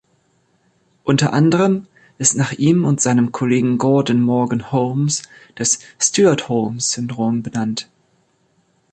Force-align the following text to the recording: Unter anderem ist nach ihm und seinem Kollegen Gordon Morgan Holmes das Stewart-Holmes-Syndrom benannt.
Unter 1.03 1.31
anderem 1.31 1.85
ist 2.17 2.35
nach 2.35 2.53
ihm 2.53 2.85
und 2.85 3.01
seinem 3.01 3.31
Kollegen 3.31 3.77
Gordon 3.77 4.19
Morgan 4.19 4.71
Holmes 4.71 5.21
das 5.53 5.77
Stewart-Holmes-Syndrom 5.99 7.43
benannt. 7.43 7.87